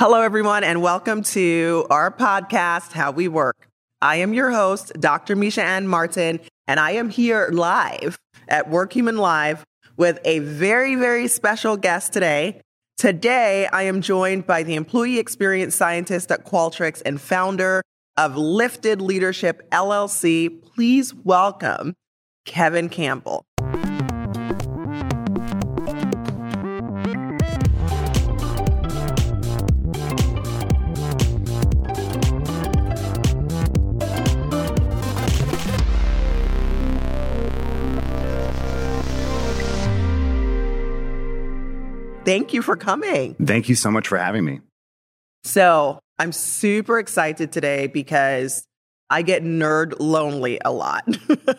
[0.00, 3.68] Hello, everyone, and welcome to our podcast, How We Work.
[4.02, 5.36] I am your host, Dr.
[5.36, 8.18] Meisha-ann Martin, and I am here live
[8.48, 9.62] at Workhuman Live
[9.96, 12.60] with a very, very special guest today.
[12.98, 17.80] Today, I am joined by the employee experience scientist at Qualtrics and founder
[18.16, 20.60] of Lifted Leadership LLC.
[20.74, 21.94] Please welcome
[22.44, 23.44] Kevin Campbell.
[42.24, 43.34] Thank you for coming.
[43.34, 44.60] Thank you so much for having me.
[45.42, 48.66] So, I'm super excited today because
[49.10, 51.04] I get nerd lonely a lot.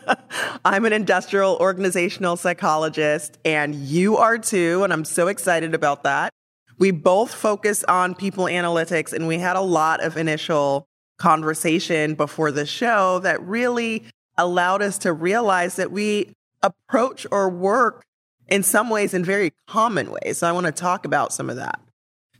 [0.64, 4.82] I'm an industrial organizational psychologist, and you are too.
[4.82, 6.32] And I'm so excited about that.
[6.78, 10.86] We both focus on people analytics, and we had a lot of initial
[11.18, 14.04] conversation before the show that really
[14.36, 18.04] allowed us to realize that we approach or work
[18.48, 20.38] in some ways in very common ways.
[20.38, 21.80] So I want to talk about some of that.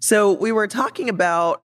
[0.01, 1.63] So we were talking about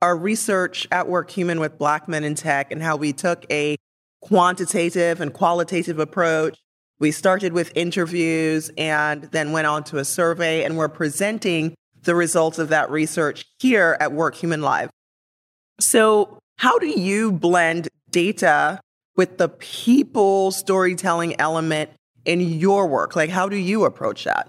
[0.00, 3.76] our research at Workhuman with Black Men in Tech and how we took a
[4.20, 6.58] quantitative and qualitative approach.
[6.98, 12.14] We started with interviews and then went on to a survey, and we're presenting the
[12.14, 14.90] results of that research here at Workhuman Live.
[15.80, 18.80] So, how do you blend data
[19.16, 21.90] with the people storytelling element
[22.24, 23.16] in your work?
[23.16, 24.48] Like, how do you approach that?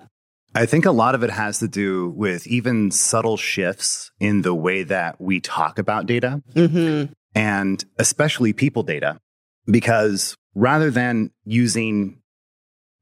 [0.54, 4.56] I think a lot of it has to do with even subtle shifts in the
[4.56, 7.12] way that we talk about data mm-hmm.
[7.34, 9.20] and especially people data,
[9.66, 12.22] because rather than using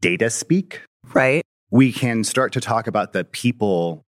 [0.02, 0.82] data speak,
[1.14, 4.04] right, we can start to talk about the people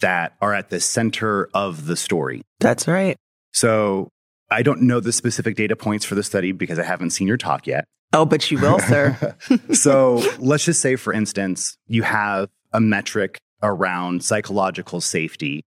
[0.00, 2.40] that are at the center of the story.
[2.60, 3.16] That's right.
[3.52, 4.08] So
[4.50, 7.36] I don't know the specific data points for the study because I haven't seen your
[7.36, 7.84] talk yet.
[8.12, 9.36] Oh, but you will, sir.
[9.72, 15.64] so let's just say, for instance, you have a metric around psychological safety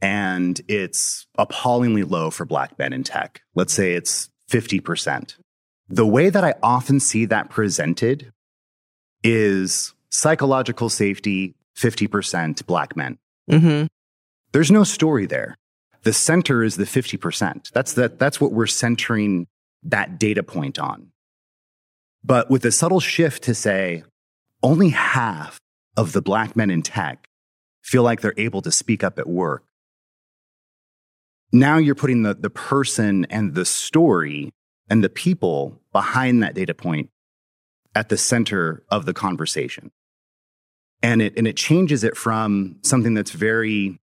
[0.00, 3.40] and it's appallingly low for black men in tech.
[3.54, 5.36] Let's say it's 50%.
[5.88, 8.32] The way that I often see that presented
[9.22, 13.18] is psychological safety, 50% black men.
[13.50, 13.86] Mm-hmm.
[14.52, 15.56] There's no story there.
[16.02, 17.72] The center is the 50%.
[17.72, 19.46] That's, that, that's what we're centering
[19.82, 21.10] that data point on
[22.24, 24.02] but with a subtle shift to say
[24.62, 25.60] only half
[25.96, 27.28] of the black men in tech
[27.82, 29.62] feel like they're able to speak up at work.
[31.52, 34.50] Now you're putting the, the person and the story
[34.88, 37.10] and the people behind that data point
[37.94, 39.90] at the center of the conversation.
[41.02, 43.98] And it, and it changes it from something that's very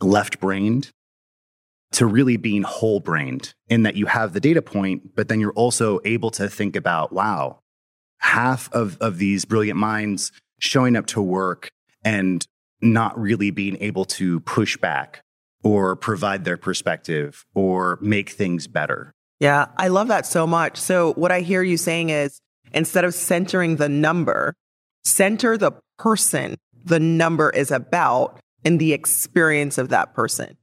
[0.00, 0.90] left brained
[1.94, 5.52] to really being whole brained in that you have the data point, but then you're
[5.52, 7.60] also able to think about, wow,
[8.18, 11.70] half of, of these brilliant minds showing up to work
[12.04, 12.46] and
[12.80, 15.22] not really being able to push back
[15.62, 19.12] or provide their perspective or make things better.
[19.40, 20.78] Yeah, I love that so much.
[20.78, 22.40] So, what I hear you saying is
[22.72, 24.54] instead of centering the number,
[25.04, 30.56] center the person the number is about and the experience of that person.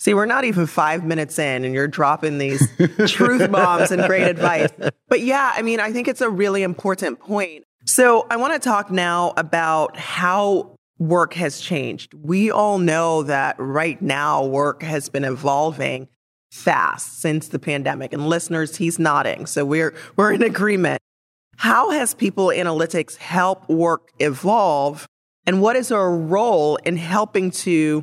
[0.00, 2.66] See, we're not even five minutes in, and you're dropping these
[3.06, 4.70] truth bombs and great advice.
[5.08, 7.64] But yeah, I mean, I think it's a really important point.
[7.84, 12.14] So I want to talk now about how work has changed.
[12.14, 16.08] We all know that right now work has been evolving
[16.50, 18.14] fast since the pandemic.
[18.14, 19.44] And listeners, he's nodding.
[19.44, 21.00] So we're we're in agreement.
[21.56, 25.06] How has people analytics help work evolve?
[25.46, 28.02] And what is our role in helping to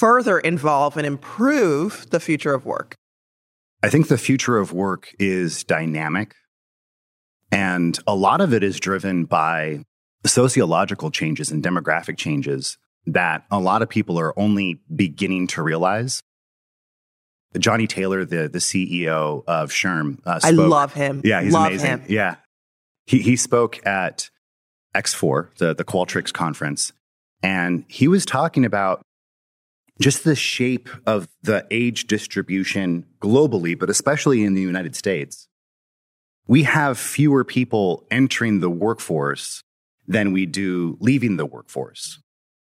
[0.00, 2.94] further involve and improve the future of work?
[3.82, 6.34] I think the future of work is dynamic.
[7.52, 9.84] And a lot of it is driven by
[10.24, 16.22] sociological changes and demographic changes that a lot of people are only beginning to realize.
[17.58, 21.20] Johnny Taylor, the, the CEO of SHRM, uh, spoke, I love him.
[21.24, 21.90] Yeah, he's love amazing.
[21.90, 22.04] Him.
[22.08, 22.36] Yeah.
[23.06, 24.30] He, he spoke at
[24.94, 26.92] X4, the, the Qualtrics conference,
[27.42, 29.02] and he was talking about
[30.00, 35.46] just the shape of the age distribution globally, but especially in the United States,
[36.46, 39.62] we have fewer people entering the workforce
[40.08, 42.18] than we do leaving the workforce.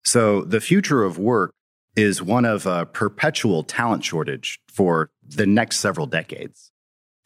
[0.06, 1.52] So the future of work
[1.96, 6.72] is one of a perpetual talent shortage for the next several decades.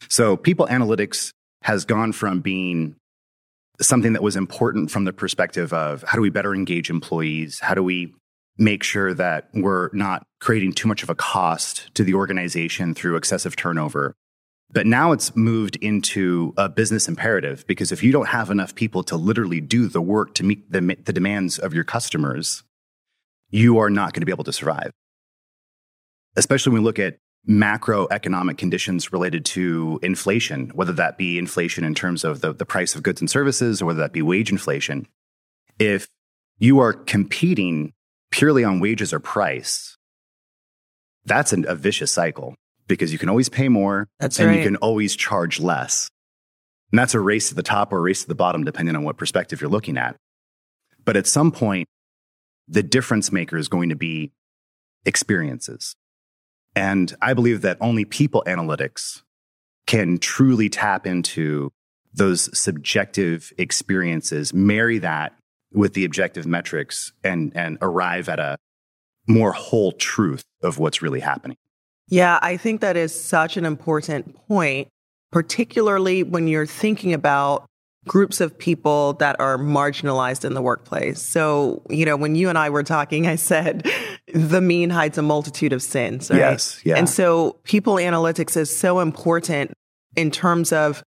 [0.08, 1.32] So people analytics
[1.62, 2.96] has gone from being
[3.80, 7.60] something that was important from the perspective of how do we better engage employees?
[7.60, 8.14] How do we
[8.60, 13.16] make sure that we're not creating too much of a cost to the organization through
[13.16, 14.14] excessive turnover.
[14.70, 19.02] But now it's moved into a business imperative because if you don't have enough people
[19.04, 22.62] to literally do the work to meet the, the demands of your customers,
[23.48, 24.92] you are not going to be able to survive.
[26.36, 27.16] Especially when we look at
[27.48, 32.94] macroeconomic conditions related to inflation, whether that be inflation in terms of the, the price
[32.94, 35.08] of goods and services or whether that be wage inflation.
[35.78, 36.06] If
[36.58, 37.94] you are competing
[38.30, 39.96] purely on wages or price,
[41.24, 42.54] that's an, a vicious cycle
[42.86, 44.58] because you can always pay more that's and right.
[44.58, 46.08] you can always charge less.
[46.92, 49.04] And that's a race to the top or a race to the bottom, depending on
[49.04, 50.16] what perspective you're looking at.
[51.04, 51.86] But at some point,
[52.66, 54.32] the difference maker is going to be
[55.04, 55.94] experiences.
[56.74, 59.22] And I believe that only people analytics
[59.86, 61.72] can truly tap into
[62.12, 65.32] those subjective experiences, marry that
[65.72, 68.56] with the objective metrics, and, and arrive at a
[69.26, 71.56] more whole truth of what's really happening.
[72.08, 74.88] Yeah, I think that is such an important point,
[75.30, 77.66] particularly when you're thinking about
[78.06, 81.20] groups of people that are marginalized in the workplace.
[81.20, 83.88] So, you know, when you and I were talking, I said
[84.32, 86.30] the mean hides a multitude of sins.
[86.30, 86.38] Right?
[86.38, 86.80] Yes.
[86.84, 86.96] Yeah.
[86.96, 89.72] And so, people analytics is so important
[90.16, 91.02] in terms of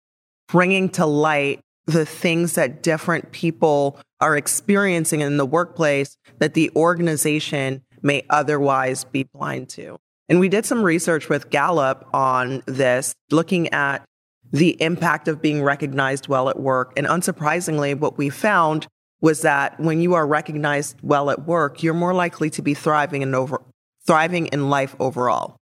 [0.48, 6.70] bringing to light the things that different people are experiencing in the workplace that the
[6.76, 9.98] organization may otherwise be blind to.
[10.28, 14.04] And we did some research with Gallup on this, looking at
[14.52, 16.92] the impact of being recognized well at work.
[16.96, 18.86] And unsurprisingly, what we found
[19.20, 23.22] was that when you are recognized well at work, you're more likely to be thriving
[23.22, 23.62] in over
[24.06, 25.56] thriving in life overall.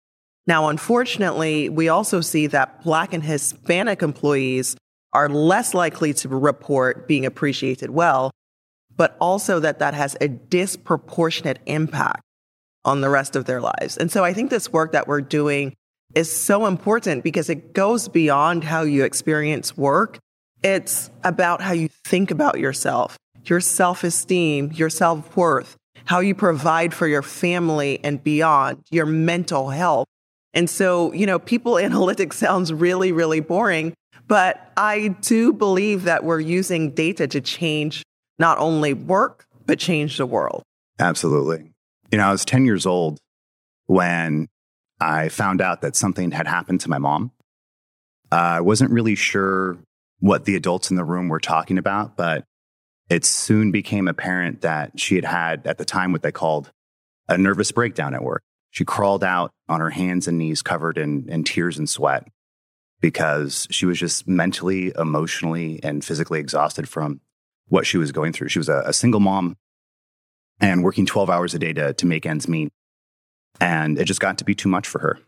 [0.47, 4.77] Now, unfortunately, we also see that Black and Hispanic employees
[5.13, 8.31] are less likely to report being appreciated well,
[8.99, 12.21] but also that that has a disproportionate impact
[12.85, 13.97] on the rest of their lives.
[13.97, 15.75] And so I think this work that we're doing
[16.15, 20.19] is so important because it goes beyond how you experience work.
[20.63, 26.35] It's about how you think about yourself, your self esteem, your self worth, how you
[26.35, 30.07] provide for your family and beyond, your mental health.
[30.55, 33.95] And so, you know, people analytics sounds really, really boring,
[34.27, 38.03] but I do believe that we're using data to change
[38.39, 40.63] not only work, but change the world.
[40.99, 41.73] Absolutely.
[42.11, 43.19] You know, I was 10 years old
[43.87, 44.49] when
[45.01, 47.33] I found out that something had happened to my mom.
[48.31, 49.79] Uh, I wasn't really sure
[50.21, 52.45] what the adults in the room were talking about, but
[53.09, 56.71] it soon became apparent that she had had, at the time, what they called
[57.29, 58.43] a nervous breakdown at work.
[58.71, 62.29] She crawled out on her hands and knees covered in, in tears and sweat
[63.01, 67.21] because she was just mentally, emotionally, and physically exhausted from
[67.69, 68.49] what she was going through.
[68.49, 69.57] She was a, a single mom
[70.61, 72.71] and working 12 hours a day to, to make ends meet.
[73.61, 75.19] And it just got to be too much for her.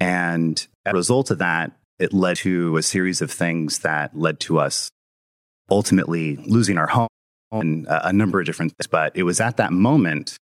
[0.00, 4.40] And as a result of that, it led to a series of things that led
[4.40, 4.90] to us
[5.70, 7.08] ultimately losing our home
[7.52, 8.86] and a, a number of different things.
[8.86, 10.36] But it was at that moment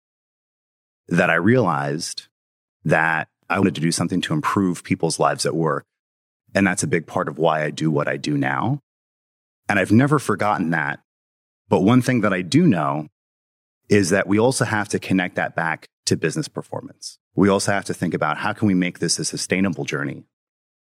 [1.08, 2.28] that I realized
[2.86, 5.86] that I wanted to do something to improve people's lives at work.
[6.54, 8.80] And that's a big part of why I do what I do now.
[9.68, 11.00] And I've never forgotten that.
[11.70, 13.08] But one thing that I do know
[13.90, 17.18] is that we also have to connect that back to business performance.
[17.36, 20.24] We also have to think about how can we make this a sustainable journey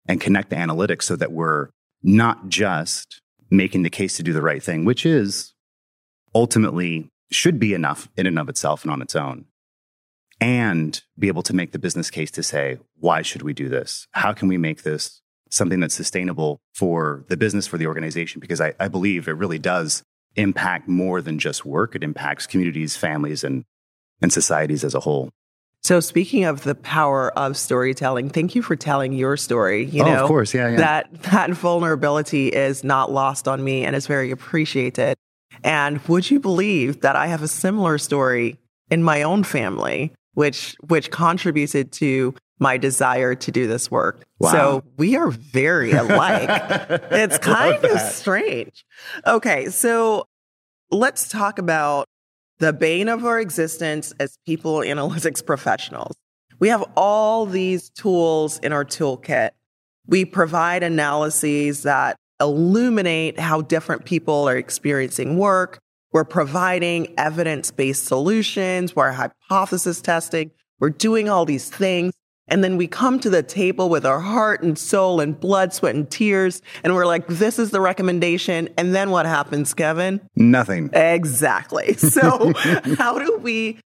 [0.07, 1.69] and connect the analytics so that we're
[2.03, 5.53] not just making the case to do the right thing, which is
[6.33, 9.45] ultimately should be enough in and of itself and on its own,
[10.39, 14.07] and be able to make the business case to say, why should we do this?
[14.11, 18.39] How can we make this something that's sustainable for the business, for the organization?
[18.39, 20.03] Because I, I believe it really does
[20.35, 21.95] impact more than just work.
[21.95, 23.63] It impacts communities, families, and,
[24.21, 25.29] and societies as a whole.
[25.83, 29.85] So speaking of the power of storytelling, thank you for telling your story.
[29.85, 30.77] You oh, know, of course, yeah, yeah.
[30.77, 35.15] That that vulnerability is not lost on me and is very appreciated.
[35.63, 38.57] And would you believe that I have a similar story
[38.89, 44.25] in my own family, which which contributed to my desire to do this work.
[44.39, 44.51] Wow.
[44.51, 46.49] So we are very alike.
[47.11, 48.85] it's kind of strange.
[49.25, 50.27] Okay, so
[50.91, 52.07] let's talk about
[52.59, 56.15] the bane of our existence as people analytics professionals.
[56.59, 59.51] We have all these tools in our toolkit.
[60.07, 65.79] We provide analyses that illuminate how different people are experiencing work.
[66.13, 68.95] We're providing evidence based solutions.
[68.95, 70.51] We're hypothesis testing.
[70.79, 72.13] We're doing all these things.
[72.47, 75.95] And then we come to the table with our heart and soul and blood, sweat,
[75.95, 76.61] and tears.
[76.83, 78.69] And we're like, this is the recommendation.
[78.77, 80.21] And then what happens, Kevin?
[80.35, 80.89] Nothing.
[80.93, 81.97] Exactly.
[82.15, 82.53] So,
[82.97, 83.79] how do we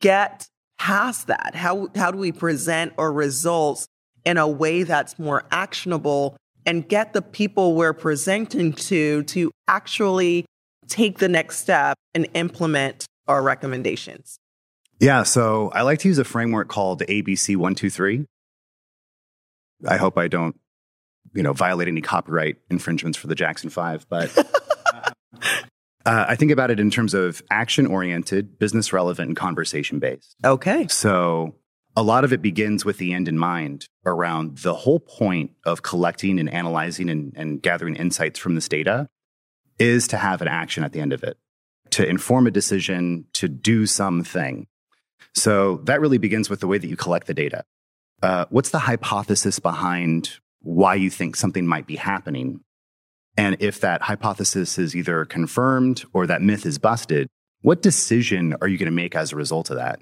[0.00, 1.54] get past that?
[1.54, 3.86] How, how do we present our results
[4.24, 10.46] in a way that's more actionable and get the people we're presenting to to actually
[10.88, 14.38] take the next step and implement our recommendations?
[15.00, 18.26] Yeah, so I like to use a framework called ABC 123.
[19.86, 20.58] I hope I don't,
[21.34, 24.36] you know, violate any copyright infringements for the Jackson 5, but
[26.06, 30.36] uh, I think about it in terms of action oriented, business relevant, and conversation based.
[30.44, 30.86] Okay.
[30.88, 31.56] So
[31.96, 35.82] a lot of it begins with the end in mind around the whole point of
[35.82, 39.08] collecting and analyzing and, and gathering insights from this data
[39.78, 41.36] is to have an action at the end of it,
[41.90, 44.66] to inform a decision, to do something.
[45.34, 47.64] So that really begins with the way that you collect the data.
[48.22, 52.60] Uh, what's the hypothesis behind why you think something might be happening?
[53.36, 57.28] And if that hypothesis is either confirmed or that myth is busted,
[57.62, 60.00] what decision are you going to make as a result of that?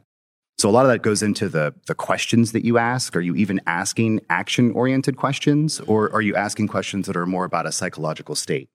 [0.58, 3.16] So a lot of that goes into the the questions that you ask.
[3.16, 7.44] Are you even asking action oriented questions or are you asking questions that are more
[7.44, 8.68] about a psychological state?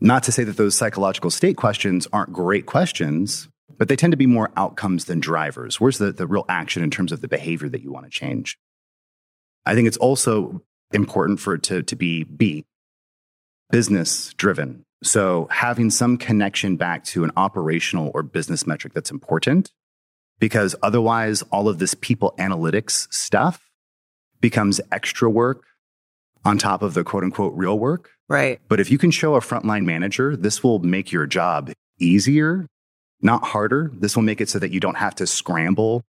[0.00, 4.16] Not to say that those psychological state questions aren't great questions, but they tend to
[4.16, 5.80] be more outcomes than drivers.
[5.80, 8.58] Where's the, the real action in terms of the behavior that you want to change?
[9.64, 12.64] I think it's also important for it to, to be B,
[13.70, 14.84] business driven.
[15.02, 19.70] So having some connection back to an operational or business metric that's important,
[20.40, 23.70] because otherwise all of this people analytics stuff
[24.40, 25.64] becomes extra work
[26.44, 28.10] on top of the quote unquote real work.
[28.28, 28.60] Right.
[28.68, 32.66] But if you can show a frontline manager, this will make your job easier,
[33.20, 33.90] not harder.
[33.94, 36.04] This will make it so that you don't have to scramble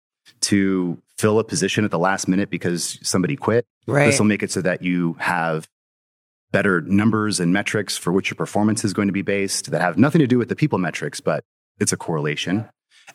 [0.43, 3.65] to fill a position at the last minute because somebody quit.
[3.87, 4.07] Right.
[4.07, 5.69] This will make it so that you have
[6.53, 9.99] better numbers and metrics for which your performance is going to be based that have
[9.99, 11.45] nothing to do with the people metrics, but
[11.79, 12.69] it's a correlation.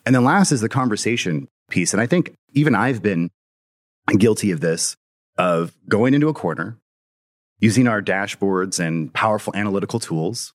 [0.06, 1.92] And then last is the conversation piece.
[1.92, 3.30] And I think even I've been
[4.18, 4.96] guilty of this
[5.38, 6.78] of going into a corner,
[7.58, 10.52] using our dashboards and powerful analytical tools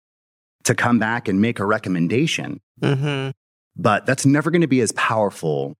[0.68, 2.60] to come back and make a recommendation.
[2.82, 3.32] Mm-hmm.
[3.78, 5.76] But that's never going to be as powerful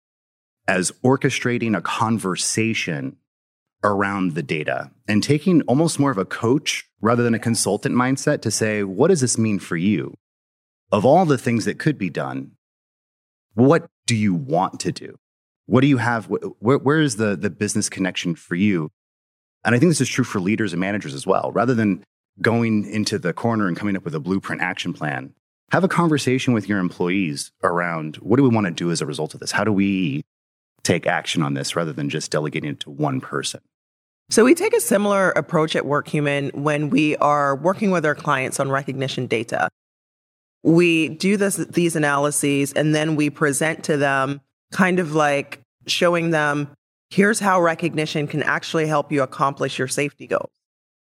[0.68, 3.18] as orchestrating a conversation
[3.84, 8.42] around the data and taking almost more of a coach rather than a consultant mindset
[8.42, 10.14] to say, what does this mean for you?
[10.92, 12.52] Of all the things that could be done,
[13.56, 15.18] what do you want to do?
[15.66, 16.30] What do you have?
[16.60, 18.90] Where, where is the, the business connection for you?
[19.66, 21.52] And I think this is true for leaders and managers as well.
[21.52, 22.06] Rather than
[22.42, 25.34] going into the corner and coming up with a blueprint action plan,
[25.72, 29.06] have a conversation with your employees around what do we want to do as a
[29.06, 29.52] result of this?
[29.52, 30.24] How do we
[30.84, 33.60] take action on this rather than just delegating it to one person?
[34.30, 38.60] So we take a similar approach at Workhuman when we are working with our clients
[38.60, 39.70] on recognition data.
[40.64, 44.42] We do this, these analyses and then we present to them
[44.72, 46.70] kind of like showing them
[47.10, 50.50] here's how recognition can actually help you accomplish your safety goals.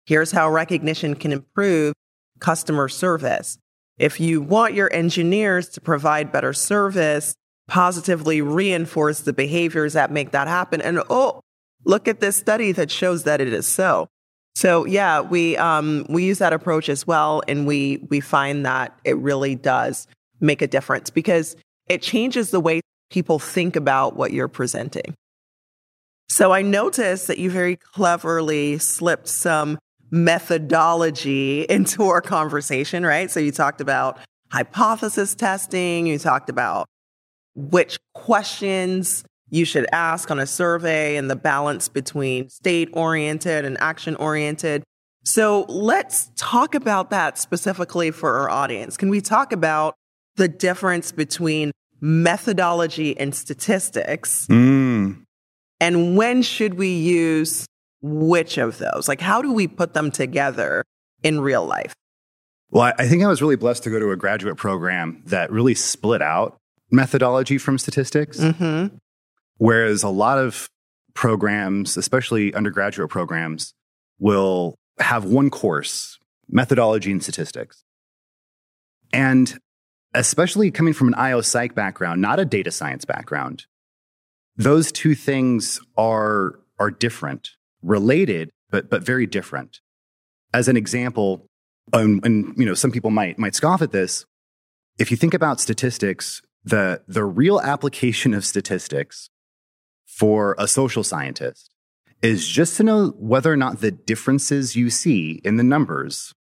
[0.07, 1.95] Here's how recognition can improve
[2.39, 3.59] customer service.
[3.99, 7.35] If you want your engineers to provide better service,
[7.69, 10.81] positively reinforce the behaviors that make that happen.
[10.81, 11.41] And oh,
[11.85, 14.09] look at this study that shows that it is so.
[14.57, 18.97] So yeah, we um, we use that approach as well, and we we find that
[19.05, 20.07] it really does
[20.41, 21.57] make a difference because
[21.89, 22.81] it changes the way
[23.11, 25.15] people think about what you're presenting.
[26.29, 29.79] So I noticed that you very cleverly slipped some
[30.11, 33.31] methodology into our conversation, right?
[33.31, 34.19] So you talked about
[34.51, 36.87] hypothesis testing, you talked about
[37.55, 43.77] which questions you should ask on a survey and the balance between state oriented and
[43.81, 44.83] action oriented.
[45.25, 48.97] So let's talk about that specifically for our audience.
[48.97, 49.95] Can we talk about
[50.37, 51.71] the difference between
[52.01, 54.47] methodology and statistics?
[54.49, 55.23] Mm.
[55.81, 57.67] And when should we use
[58.05, 59.09] which of those?
[59.09, 60.85] Like, how do we put them together
[61.23, 61.95] in real life?
[62.71, 65.75] Well, I think I was really blessed to go to a graduate program that really
[65.75, 66.59] split out
[66.91, 68.39] methodology from statistics.
[68.39, 68.97] Mm-hmm.
[69.57, 70.69] Whereas a lot of
[71.15, 73.73] programs, especially undergraduate programs,
[74.19, 76.19] will have one course,
[76.49, 77.85] methodology and statistics.
[79.13, 79.57] And
[80.13, 83.65] especially coming from an IO psych background, not a data science background,
[84.57, 87.51] those two things are, are different,
[87.85, 89.81] related, but, but very different.
[90.53, 91.47] As an example,
[91.93, 94.25] um, and you know, some people might, might scoff at this.
[94.99, 99.29] If you think about statistics, the, the real application of statistics
[100.07, 101.71] for a social scientist
[102.23, 106.33] is just to know whether or not the differences you see in the numbers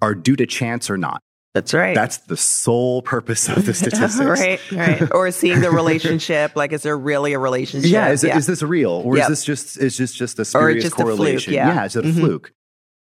[0.00, 1.20] are due to chance or not.
[1.58, 1.94] That's right.
[1.94, 4.40] That's the sole purpose of the statistics.
[4.40, 5.10] right, right.
[5.14, 6.54] Or seeing the relationship.
[6.54, 7.90] Like, is there really a relationship?
[7.90, 8.10] Yeah.
[8.10, 8.36] Is, yeah.
[8.36, 8.90] is this real?
[8.90, 9.24] Or yep.
[9.24, 11.52] is this just is just just a spurious just correlation?
[11.52, 11.74] A fluke, yeah.
[11.74, 11.84] yeah.
[11.84, 12.20] Is it a mm-hmm.
[12.20, 12.52] fluke?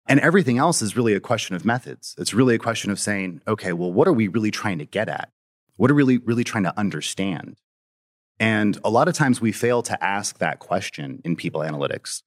[0.08, 2.16] And everything else is really a question of methods.
[2.18, 5.08] It's really a question of saying, okay, well, what are we really trying to get
[5.08, 5.30] at?
[5.78, 7.60] What are we really, really trying to understand?
[8.40, 12.24] And a lot of times we fail to ask that question in people analytics.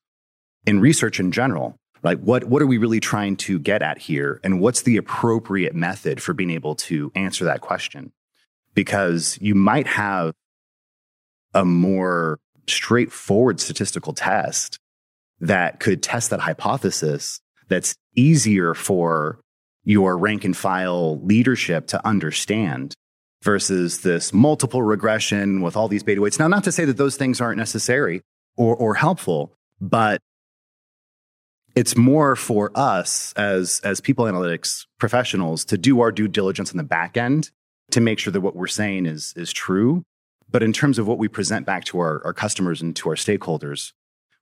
[0.65, 4.41] In research in general, like what, what are we really trying to get at here?
[4.45, 8.13] And what's the appropriate method for being able to answer that question?
[8.75, 10.35] Because you might have
[11.55, 14.79] a more straightforward statistical test
[15.41, 19.41] that could test that hypothesis that's easier for
[19.85, 22.95] your rank and file leadership to understand
[23.43, 26.39] versus this multiple regression with all these beta weights.
[26.39, 28.23] Now, not to say that those things aren't necessary
[28.57, 30.21] or, or helpful, but
[31.75, 36.77] it's more for us as, as people analytics professionals to do our due diligence on
[36.77, 37.51] the back end
[37.91, 40.05] to make sure that what we're saying is, is true.
[40.51, 43.17] But in terms of what we present back to our, our customers and to our
[43.17, 43.93] stakeholders,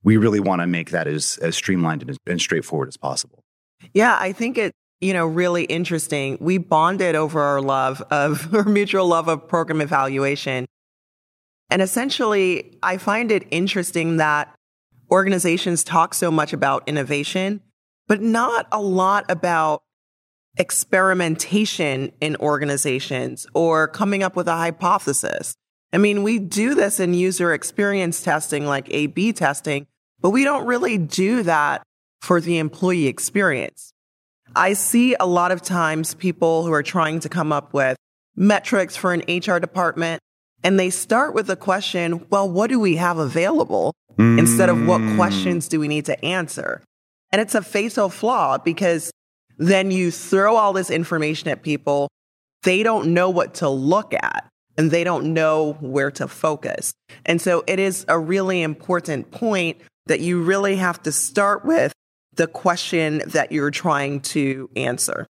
[0.03, 3.43] we really want to make that as, as streamlined and, and straightforward as possible.
[3.95, 6.37] Yeah, I think it, you know, really interesting.
[6.41, 10.67] We bonded over our love of our mutual love of program evaluation.
[11.71, 14.55] And essentially, I find it interesting that
[15.13, 17.61] organizations talk so much about innovation,
[18.09, 19.83] but not a lot about
[20.57, 25.55] experimentation in organizations or coming up with a hypothesis.
[25.93, 29.87] I mean, we do this in user experience testing like A B testing,
[30.21, 31.83] but we don't really do that
[32.23, 33.93] for the employee experience.
[34.57, 37.97] I see a lot of times people who are trying to come up with
[38.35, 40.21] metrics for an HR department,
[40.65, 43.95] and they start with the question, well, what do we have available?
[44.19, 44.39] Mm.
[44.39, 45.17] Instead of what mm.
[45.17, 46.83] questions do we need to answer?
[47.31, 49.11] And it's a fatal flaw because
[49.59, 52.09] then you throw all this information at people.
[52.63, 56.93] They don't know what to look at and they don't know where to focus.
[57.27, 61.93] And so it is a really important point that you really have to start with
[62.35, 65.27] the question that you're trying to answer.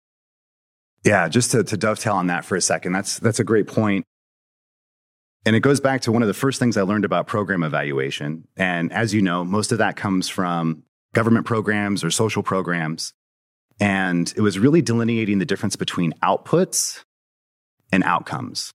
[1.04, 4.04] Yeah, just to, to dovetail on that for a second, that's that's a great point.
[5.46, 8.46] And it goes back to one of the first things I learned about program evaluation.
[8.56, 10.82] And as you know, most of that comes from
[11.14, 13.14] government programs or social programs.
[13.78, 17.04] And it was really delineating the difference between outputs
[17.90, 18.72] and outcomes.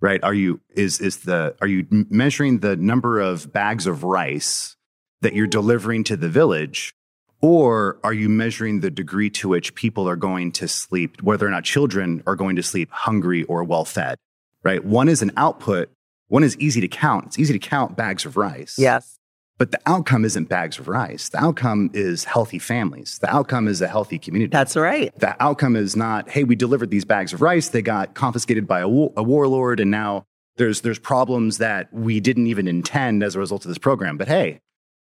[0.00, 0.22] Right?
[0.22, 4.76] Are you is is the are you measuring the number of bags of rice
[5.22, 6.94] that you're delivering to the village?
[7.40, 11.50] Or are you measuring the degree to which people are going to sleep, whether or
[11.50, 14.16] not children are going to sleep hungry or well fed?
[14.62, 14.84] Right?
[14.84, 15.90] One is an output,
[16.28, 17.26] one is easy to count.
[17.26, 18.76] It's easy to count bags of rice.
[18.78, 19.18] Yes.
[19.58, 21.30] But the outcome isn't bags of rice.
[21.30, 23.18] The outcome is healthy families.
[23.20, 24.50] The outcome is a healthy community.
[24.50, 25.18] That's right.
[25.18, 27.70] The outcome is not, hey, we delivered these bags of rice.
[27.70, 32.20] They got confiscated by a, war- a warlord, and now there's there's problems that we
[32.20, 34.18] didn't even intend as a result of this program.
[34.18, 34.60] But hey,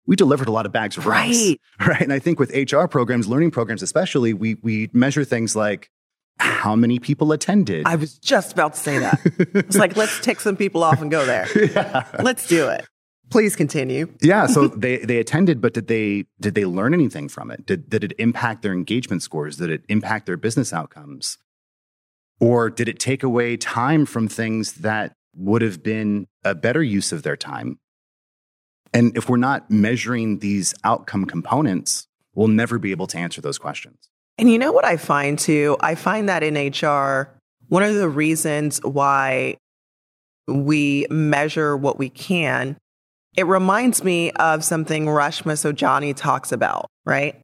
[0.06, 1.48] we delivered a lot of bags of rice.
[1.48, 1.60] Right.
[1.88, 2.00] right.
[2.00, 5.90] And I think with HR programs, learning programs especially, we we measure things like
[6.38, 7.86] how many people attended.
[7.86, 9.20] I was just about to say that.
[9.54, 11.46] it's like let's tick some people off and go there.
[11.72, 12.06] yeah.
[12.20, 12.86] Let's do it.
[13.30, 14.12] Please continue.
[14.22, 17.66] yeah, so they they attended, but did they did they learn anything from it?
[17.66, 19.56] Did did it impact their engagement scores?
[19.56, 21.36] Did it impact their business outcomes?
[22.40, 27.12] Or did it take away time from things that would have been a better use
[27.12, 27.78] of their time
[28.92, 33.58] and if we're not measuring these outcome components, we'll never be able to answer those
[33.58, 34.07] questions.
[34.38, 35.76] And you know what I find too?
[35.80, 37.34] I find that in HR,
[37.68, 39.56] one of the reasons why
[40.46, 42.76] we measure what we can,
[43.36, 47.40] it reminds me of something Reshma Saujani talks about, right?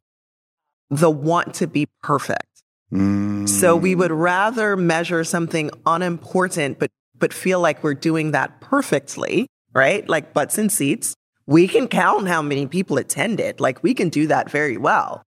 [0.89, 2.63] The want to be perfect.
[2.91, 3.47] Mm.
[3.49, 9.47] So we would rather measure something unimportant, but but feel like we're doing that perfectly,
[9.73, 10.07] right?
[10.09, 11.15] Like butts and seats
[11.47, 13.59] we can count how many people attended.
[13.59, 15.24] Like we can do that very well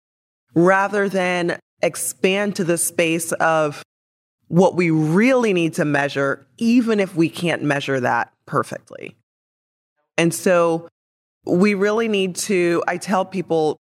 [0.55, 3.83] rather than expand to the space of
[4.47, 9.15] what we really need to measure, even if we can't measure that perfectly.
[10.17, 10.87] And so
[11.45, 13.77] we really need to, I tell people,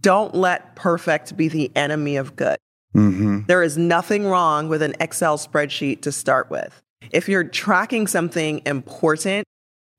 [0.00, 2.58] don't let perfect be the enemy of good.
[2.94, 3.42] Mm-hmm.
[3.46, 6.80] There is nothing wrong with an Excel spreadsheet to start with.
[7.10, 9.44] If you're tracking something important,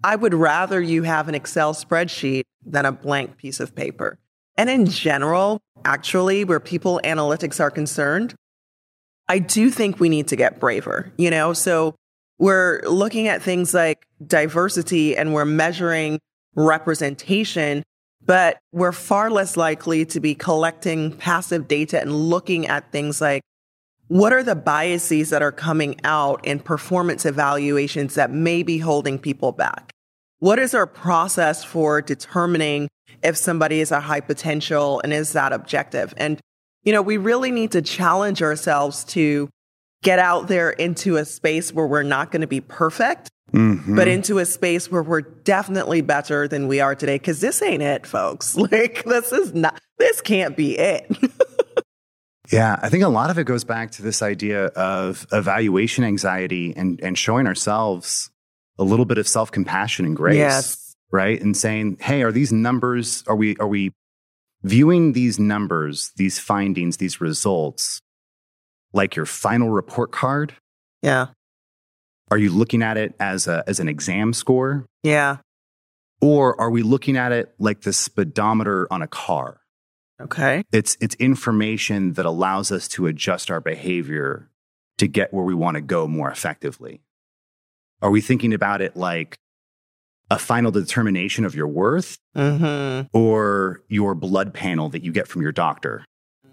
[0.03, 4.17] I would rather you have an Excel spreadsheet than a blank piece of paper.
[4.57, 8.35] And in general, actually, where people analytics are concerned,
[9.27, 11.53] I do think we need to get braver, you know?
[11.53, 11.95] So
[12.39, 16.19] we're looking at things like diversity and we're measuring
[16.55, 17.83] representation,
[18.25, 23.41] but we're far less likely to be collecting passive data and looking at things like
[24.07, 29.19] what are the biases that are coming out in performance evaluations that may be holding
[29.19, 29.91] people back?
[30.39, 32.87] What is our process for determining
[33.23, 36.13] if somebody is a high potential and is that objective?
[36.17, 36.39] And,
[36.83, 39.49] you know, we really need to challenge ourselves to
[40.01, 43.95] get out there into a space where we're not going to be perfect, mm-hmm.
[43.95, 47.19] but into a space where we're definitely better than we are today.
[47.19, 48.55] Cause this ain't it, folks.
[48.71, 51.11] Like, this is not, this can't be it.
[52.51, 56.73] Yeah, I think a lot of it goes back to this idea of evaluation anxiety
[56.75, 58.31] and, and showing ourselves
[58.79, 60.37] a little bit of self compassion and grace.
[60.37, 60.88] Yes.
[61.11, 61.41] Right.
[61.41, 63.91] And saying, hey, are these numbers, are we, are we
[64.63, 67.99] viewing these numbers, these findings, these results
[68.93, 70.53] like your final report card?
[71.01, 71.27] Yeah.
[72.31, 74.85] Are you looking at it as a as an exam score?
[75.03, 75.37] Yeah.
[76.21, 79.61] Or are we looking at it like the speedometer on a car?
[80.21, 80.63] Okay.
[80.71, 84.49] It's it's information that allows us to adjust our behavior
[84.97, 87.01] to get where we want to go more effectively.
[88.01, 89.37] Are we thinking about it like
[90.29, 93.07] a final determination of your worth mm-hmm.
[93.17, 96.05] or your blood panel that you get from your doctor?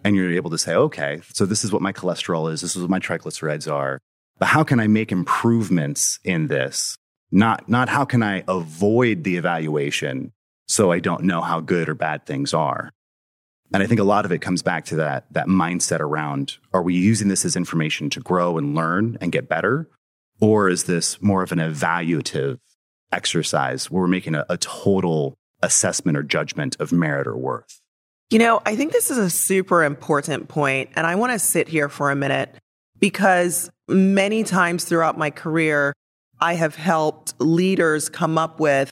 [0.05, 2.83] And you're able to say, okay, so this is what my cholesterol is, this is
[2.83, 3.99] what my triglycerides are.
[4.39, 6.97] But how can I make improvements in this?
[7.33, 10.33] Not, not how can I avoid the evaluation
[10.69, 12.91] so I don't know how good or bad things are.
[13.73, 16.83] And I think a lot of it comes back to that, that mindset around are
[16.83, 19.89] we using this as information to grow and learn and get better?
[20.41, 22.59] Or is this more of an evaluative
[23.13, 27.81] exercise where we're making a, a total assessment or judgment of merit or worth?
[28.31, 31.69] You know, I think this is a super important point, and I want to sit
[31.69, 32.55] here for a minute
[32.99, 35.93] because many times throughout my career,
[36.41, 38.91] I have helped leaders come up with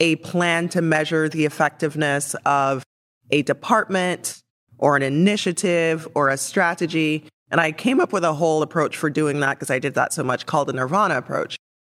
[0.00, 2.82] a plan to measure the effectiveness of
[3.30, 4.42] a department
[4.78, 7.24] or an initiative or a strategy.
[7.50, 10.12] And I came up with a whole approach for doing that because I did that
[10.12, 11.56] so much called the Nirvana approach.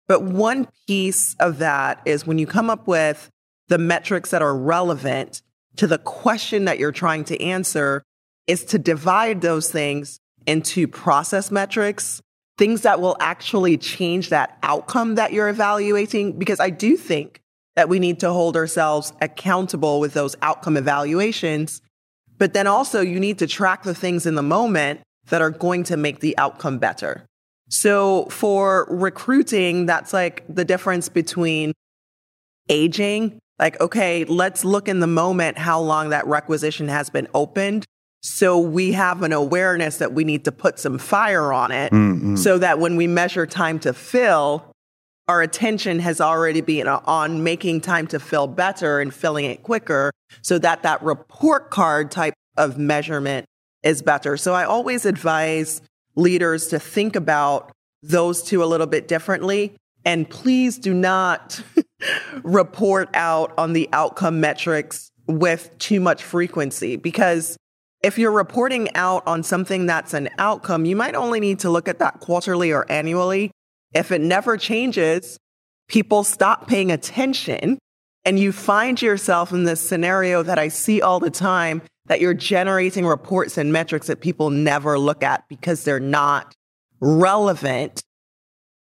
[0.08, 3.30] But one piece of that is when you come up with
[3.68, 5.42] the metrics that are relevant
[5.76, 8.02] to the question that you're trying to answer,
[8.46, 12.20] is to divide those things into process metrics,
[12.56, 16.38] things that will actually change that outcome that you're evaluating.
[16.38, 17.42] Because I do think
[17.76, 21.80] that we need to hold ourselves accountable with those outcome evaluations.
[22.38, 25.84] But then also, you need to track the things in the moment that are going
[25.84, 27.27] to make the outcome better.
[27.68, 31.72] So for recruiting, that's like the difference between
[32.68, 33.38] aging.
[33.58, 37.84] Like, okay, let's look in the moment how long that requisition has been opened.
[38.22, 42.36] So we have an awareness that we need to put some fire on it mm-hmm.
[42.36, 44.72] so that when we measure time to fill,
[45.28, 50.10] our attention has already been on making time to fill better and filling it quicker
[50.42, 53.46] so that that report card type of measurement
[53.82, 54.36] is better.
[54.36, 55.80] So I always advise
[56.18, 59.74] leaders to think about those two a little bit differently.
[60.04, 61.62] And please do not
[62.42, 67.56] report out on the outcome metrics with too much frequency because
[68.02, 71.88] if you're reporting out on something that's an outcome, you might only need to look
[71.88, 73.50] at that quarterly or annually
[73.94, 75.38] if it never changes,
[75.88, 77.78] people stop paying attention
[78.24, 82.34] and you find yourself in this scenario that I see all the time that you're
[82.34, 86.54] generating reports and metrics that people never look at because they're not
[87.00, 88.02] relevant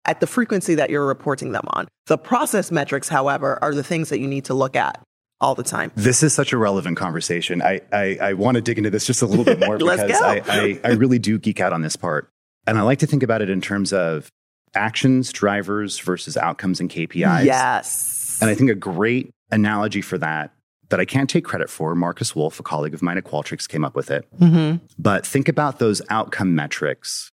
[0.06, 1.88] at the frequency that you're reporting them on.
[2.06, 5.04] The process metrics, however, are the things that you need to look at
[5.40, 5.92] all the time.
[5.96, 7.62] This is such a relevant conversation.
[7.62, 10.42] I, I, I want to dig into this just a little bit more because I,
[10.48, 12.30] I, I really do geek out on this part.
[12.66, 14.32] And I like to think about it in terms of
[14.74, 17.46] actions, drivers versus outcomes and KPIs.
[17.46, 18.38] Yes.
[18.42, 20.52] And I think a great analogy for that
[20.90, 23.84] that I can't take credit for, Marcus Wolf, a colleague of mine at Qualtrics, came
[23.84, 24.26] up with it.
[24.40, 24.86] Mm-hmm.
[24.98, 27.32] But think about those outcome metrics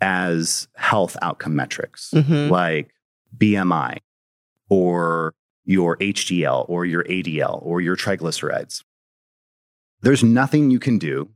[0.00, 2.50] as health outcome metrics, mm-hmm.
[2.50, 2.92] like
[3.36, 3.98] BMI
[4.68, 5.34] or
[5.64, 8.82] your HDL or your ADL or your triglycerides.
[10.00, 11.30] There's nothing you can do,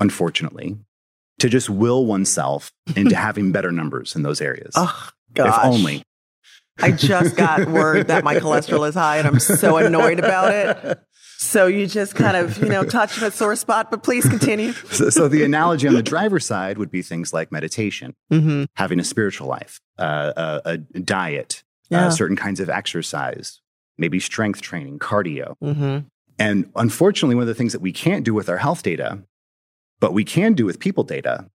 [0.00, 0.76] unfortunately,
[1.38, 4.72] to just will oneself into having better numbers in those areas.
[4.76, 5.58] Oh, gosh.
[5.58, 6.02] If only.
[6.78, 11.00] I just got word that my cholesterol is high and I'm so annoyed about it.
[11.38, 14.72] So you just kind of, you know, touch a sore spot, but please continue.
[14.72, 18.64] so, so, the analogy on the driver's side would be things like meditation, mm-hmm.
[18.74, 20.32] having a spiritual life, uh,
[20.64, 21.62] a, a, diet,
[21.92, 22.06] uh, yeah.
[22.06, 23.60] uh, certain kinds of exercise,
[23.98, 25.56] maybe strength training, cardio.
[25.62, 26.06] Mm-hmm.
[26.38, 29.22] And unfortunately, one of the things that we can't do with our health data
[30.00, 31.48] but we can do with people data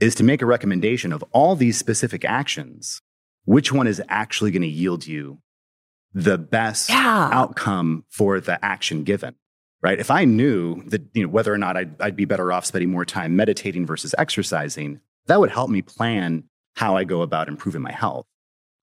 [0.00, 3.00] is to make a recommendation of all these specific actions.
[3.44, 5.38] Which one is actually going to yield you
[6.12, 7.28] the best yeah.
[7.32, 9.34] outcome for the action given?
[9.82, 10.00] right?
[10.00, 12.90] If I knew that, you know, whether or not I'd, I'd be better off spending
[12.90, 17.82] more time meditating versus exercising, that would help me plan how I go about improving
[17.82, 18.24] my health.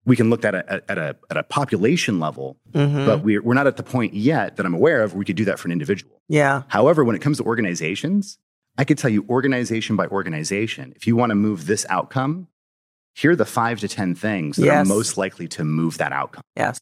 [0.05, 3.07] We can look at a, at a, at a population level, Mhm.
[3.07, 5.35] but we're, we're not at the point yet that I'm aware of where we could
[5.35, 6.23] do that for an individual.
[6.29, 6.63] yeah.
[6.69, 8.39] However, when it comes to organizations,
[8.79, 12.47] I could tell you organization by organization, if you want to move this outcome,
[13.15, 14.87] here are the five to 10 things that Yes.
[14.87, 16.43] are most likely to move that outcome.
[16.57, 16.79] Yes.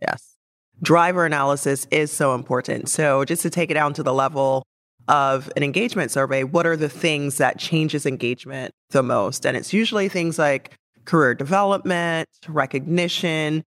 [0.00, 0.36] Yes.
[0.82, 2.88] Driver analysis is so important.
[2.88, 4.62] So, just to take it down to the level
[5.08, 9.44] of an engagement survey, what are the things that changes engagement the most?
[9.44, 10.72] And it's usually things like
[11.04, 13.62] career development, recognition,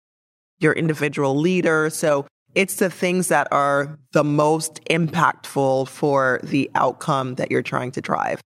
[0.60, 1.90] your individual leader.
[1.90, 7.90] So, it's the things that are the most impactful for the outcome that you're trying
[7.92, 8.40] to drive.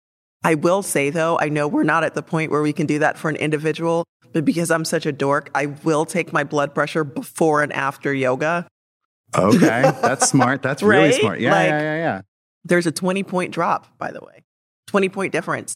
[0.46, 2.98] I will say though, I know we're not at the point where we can do
[3.00, 6.74] that for an individual, but because I'm such a dork, I will take my blood
[6.74, 8.66] pressure before and after yoga.
[9.36, 9.58] Okay,
[10.02, 10.62] that's smart.
[10.62, 11.40] That's really smart.
[11.40, 12.20] Yeah, Like- yeah, yeah, yeah.
[12.64, 14.42] There's a 20 point drop, by the way,
[14.88, 15.74] 20 point difference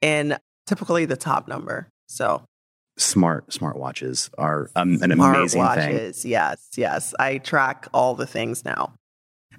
[0.00, 0.36] in
[0.66, 1.88] typically the top number.
[2.08, 2.42] So,
[2.98, 5.94] Smart smart watches are um, an smart amazing thing.
[5.94, 6.24] watches.
[6.26, 7.14] Yes, yes.
[7.18, 8.92] I track all the things now.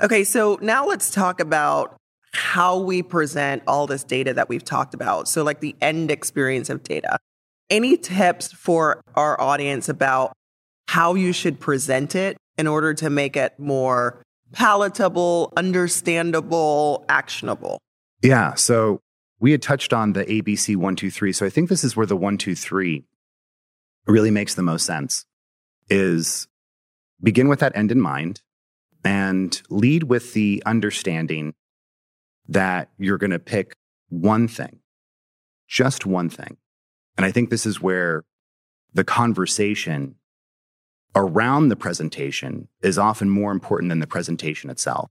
[0.02, 1.96] Okay, so now let's talk about
[2.34, 5.28] how we present all this data that we've talked about.
[5.28, 7.20] So, like the end experience of data.
[7.70, 10.34] Any tips for our audience about
[10.88, 17.80] how you should present it in order to make it more palatable, understandable, actionable?
[18.22, 18.54] Yeah.
[18.54, 19.02] So
[19.40, 21.34] we had touched on the ABC one, two, three.
[21.34, 23.04] So I think this is where the one, two, three
[24.06, 25.26] really makes the most sense
[25.90, 26.48] is
[27.22, 28.42] begin with that end in mind
[29.04, 31.54] and lead with the understanding
[32.48, 33.76] that you're going to pick
[34.10, 34.80] one thing,
[35.68, 36.58] just one thing.
[37.18, 38.24] And I think this is where
[38.94, 40.16] the conversation
[41.16, 45.10] around the presentation is often more important than the presentation itself.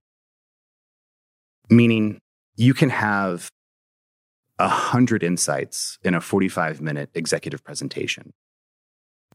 [1.70, 2.18] Meaning,
[2.56, 3.50] you can have
[4.58, 8.32] a hundred insights in a 45 minute executive presentation,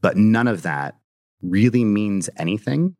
[0.00, 0.96] but none of that
[1.42, 2.96] really means anything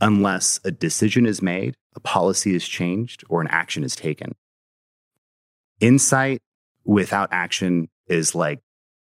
[0.00, 4.34] unless a decision is made, a policy is changed, or an action is taken.
[5.80, 6.40] Insight
[6.84, 8.60] without action is like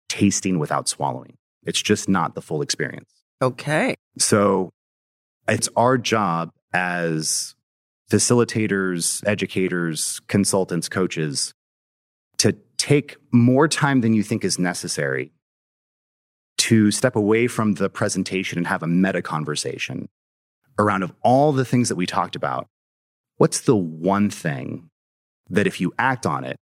[0.08, 1.36] tasting without swallowing.
[1.64, 3.10] It's just not the full experience.
[3.42, 3.94] Okay.
[4.18, 4.70] So
[5.48, 7.54] it's our job as
[8.10, 11.52] facilitators, educators, consultants, coaches
[12.38, 15.32] to take more time than you think is necessary
[16.58, 20.08] to step away from the presentation and have a meta conversation
[20.78, 22.66] around of all the things that we talked about.
[23.36, 24.90] What's the one thing
[25.50, 26.56] that if you act on it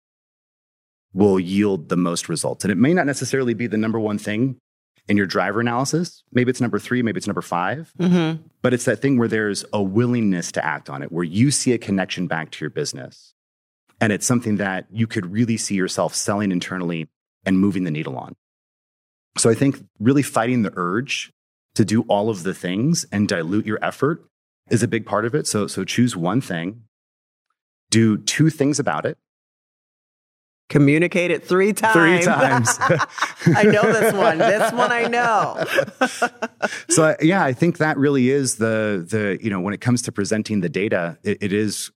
[1.13, 2.65] will yield the most results?
[2.65, 4.59] And it may not necessarily be the number one thing
[5.09, 6.23] in your driver analysis.
[6.33, 7.93] Maybe it's number three, maybe it's number five.
[7.99, 8.43] Mm-hmm.
[8.63, 11.73] But it's that thing where there's a willingness to act on it, where you see
[11.73, 13.35] a connection back to your business.
[14.01, 17.09] And it's something that you could really see yourself selling internally
[17.45, 18.35] and moving the needle on.
[19.39, 21.33] So I think really fighting the urge
[21.75, 24.25] to do all of the things and dilute your effort
[24.71, 25.47] is a big part of it.
[25.47, 26.83] So, so choose one thing,
[27.91, 29.19] do two things about it.
[30.69, 31.93] Communicate it three times.
[31.93, 32.79] Three times.
[33.47, 34.39] I know this one.
[34.39, 35.63] This one I know.
[36.89, 40.13] so yeah, I think that really is the the you know when it comes to
[40.13, 41.91] presenting the data, it, it is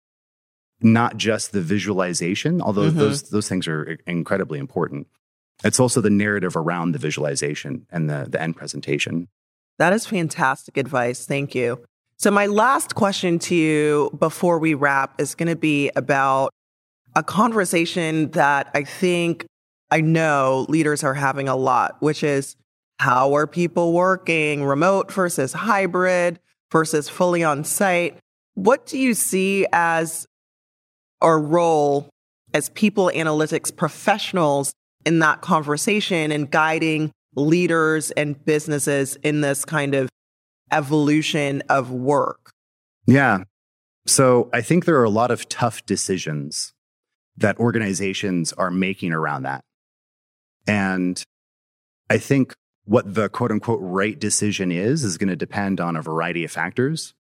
[0.83, 2.97] not just the visualization, although Mhm.
[2.97, 5.07] those those things are incredibly important.
[5.65, 9.29] It's also the narrative around the visualization and the the end presentation.
[9.79, 11.27] That is fantastic advice.
[11.27, 11.85] Thank you.
[12.19, 16.55] So, my last question to you before we wrap is going to be about
[17.15, 19.47] a conversation that I think
[19.91, 22.57] I know leaders are having a lot, which is
[22.99, 26.41] how are people working remote versus hybrid
[26.73, 28.19] versus fully on site?
[28.55, 30.27] What do you see as
[31.21, 32.09] our role
[32.55, 34.73] as people analytics professionals
[35.05, 40.09] in that conversation and guiding leaders and businesses in this kind of
[40.73, 42.51] evolution of work?
[43.07, 43.45] Yeah.
[44.07, 46.73] So I think there are a lot of tough decisions
[47.37, 49.63] that organizations are making around that.
[50.67, 51.23] And
[52.09, 56.03] I think what the quote unquote right decision is, is going to depend on a
[56.03, 57.15] variety of factors.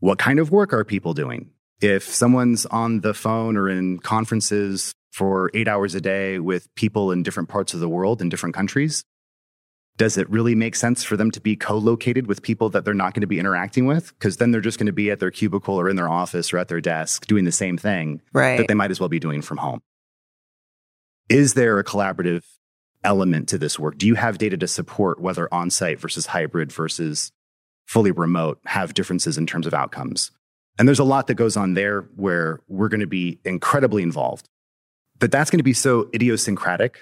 [0.00, 1.50] What kind of work are people doing?
[1.80, 7.12] If someone's on the phone or in conferences for eight hours a day with people
[7.12, 9.04] in different parts of the world in different countries,
[9.96, 13.14] does it really make sense for them to be co-located with people that they're not
[13.14, 15.78] going to be interacting with because then they're just going to be at their cubicle
[15.78, 18.56] or in their office or at their desk doing the same thing Right.
[18.56, 19.80] that they might as well be doing from home
[21.28, 22.42] is there a collaborative
[23.02, 27.30] element to this work do you have data to support whether on-site versus hybrid versus
[27.86, 30.30] fully remote have differences in terms of outcomes
[30.78, 34.48] And there's a lot that goes on there where we're going to be incredibly involved.
[35.20, 36.98] But that's going to be so idiosyncratic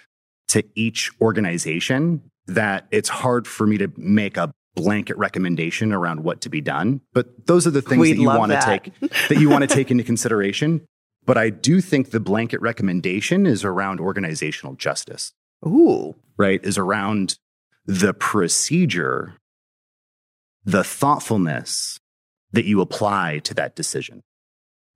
[0.49, 6.41] to each organization that it's hard for me to make a blanket recommendation around what
[6.43, 7.01] to be done.
[7.13, 9.75] But those are the things We'd that you want to take that you want to
[9.75, 10.83] take into consideration.
[11.25, 15.33] But I do think the blanket recommendation is around organizational justice,
[15.65, 16.17] Ooh.
[16.37, 16.61] right?
[16.65, 17.37] Is around
[17.87, 19.35] the procedure,
[20.65, 21.99] the thoughtfulness
[22.53, 24.21] that you apply to that decision.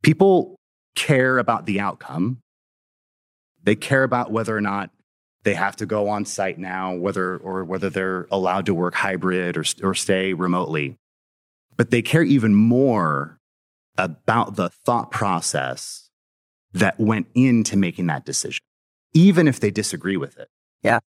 [0.02, 0.56] People
[0.94, 2.38] care about the outcome.
[3.62, 4.90] They care about whether or not
[5.46, 9.56] they have to go on site now, whether or whether they're allowed to work hybrid
[9.56, 10.96] or, or stay remotely.
[11.76, 13.38] But they care even more
[13.96, 16.11] about the thought process
[16.72, 18.64] that went into making that decision,
[19.14, 20.48] even if they disagree with it.
[20.82, 20.98] Yeah.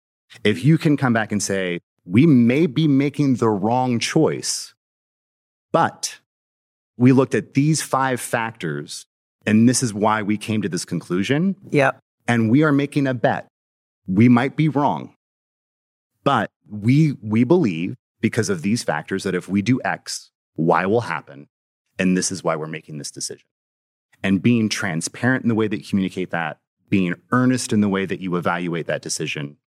[0.45, 4.73] If you can come back and say, we may be making the wrong choice,
[5.73, 6.19] but
[6.95, 9.05] we looked at these five factors,
[9.45, 11.99] and this is why we came to this conclusion Yep.
[12.25, 13.48] and we are making a bet.
[14.09, 15.15] We might be wrong,
[16.23, 21.01] but we, we believe because of these factors that if we do X, Y will
[21.01, 21.47] happen.
[21.99, 23.45] And this is why we're making this decision.
[24.23, 26.57] And being transparent in the way that you communicate that,
[26.89, 29.57] being earnest in the way that you evaluate that decision,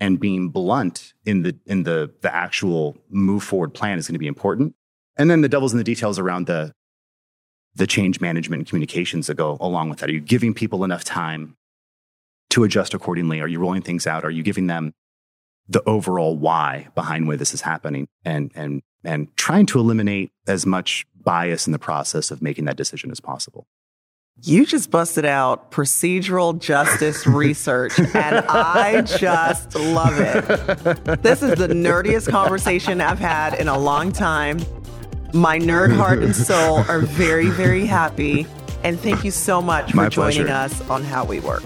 [0.00, 4.18] and being blunt in the, in the, the actual move forward plan is going to
[4.18, 4.74] be important.
[5.16, 6.72] And then the devil's in the details around the,
[7.74, 10.08] the change management and communications that go along with that.
[10.08, 11.56] Are you giving people enough time
[12.52, 13.40] to adjust accordingly?
[13.40, 14.24] Are you rolling things out?
[14.24, 14.94] Are you giving them
[15.68, 20.66] the overall why behind why this is happening and and and trying to eliminate as
[20.66, 23.66] much bias in the process of making that decision as possible.
[24.42, 31.22] You just busted out procedural justice research, and I just love it.
[31.22, 34.58] This is the nerdiest conversation I've had in a long time.
[35.34, 38.46] My nerd heart and soul are very, very happy.
[38.82, 41.62] And thank you so much for joining us on How We Work.